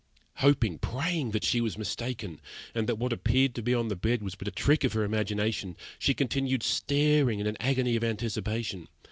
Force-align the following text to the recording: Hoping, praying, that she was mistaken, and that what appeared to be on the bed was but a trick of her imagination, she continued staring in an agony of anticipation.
Hoping, 0.37 0.79
praying, 0.79 1.29
that 1.29 1.43
she 1.43 1.61
was 1.61 1.77
mistaken, 1.77 2.41
and 2.73 2.87
that 2.89 2.97
what 2.97 3.13
appeared 3.13 3.53
to 3.53 3.61
be 3.61 3.75
on 3.75 3.87
the 3.87 3.95
bed 3.95 4.23
was 4.23 4.33
but 4.33 4.47
a 4.47 4.51
trick 4.51 4.83
of 4.83 4.93
her 4.93 5.03
imagination, 5.03 5.77
she 5.99 6.15
continued 6.15 6.63
staring 6.63 7.37
in 7.37 7.45
an 7.45 7.57
agony 7.59 7.95
of 7.95 8.03
anticipation. 8.03 8.87